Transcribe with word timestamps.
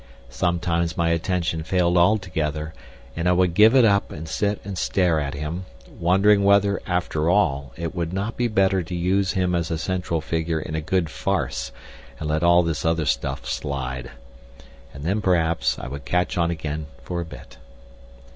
Sometimes 0.31 0.97
my 0.97 1.09
attention 1.09 1.61
failed 1.61 1.95
altogether, 1.95 2.73
and 3.15 3.29
I 3.29 3.33
would 3.33 3.53
give 3.53 3.75
it 3.75 3.85
up 3.85 4.11
and 4.11 4.27
sit 4.27 4.59
and 4.65 4.75
stare 4.75 5.19
at 5.19 5.35
him, 5.35 5.65
wondering 5.99 6.43
whether, 6.43 6.81
after 6.87 7.29
all, 7.29 7.71
it 7.77 7.93
would 7.93 8.11
not 8.11 8.35
be 8.35 8.47
better 8.47 8.81
to 8.81 8.95
use 8.95 9.33
him 9.33 9.53
as 9.53 9.69
a 9.69 9.77
central 9.77 10.19
figure 10.19 10.59
in 10.59 10.73
a 10.73 10.81
good 10.81 11.11
farce 11.11 11.71
and 12.19 12.27
let 12.29 12.41
all 12.41 12.63
this 12.63 12.83
other 12.83 13.05
stuff 13.05 13.45
slide. 13.47 14.09
And 14.91 15.03
then, 15.03 15.21
perhaps, 15.21 15.77
I 15.77 15.87
would 15.87 16.03
catch 16.03 16.35
on 16.35 16.49
again 16.49 16.87
for 17.03 17.21
a 17.21 17.25
bit. 17.25 17.57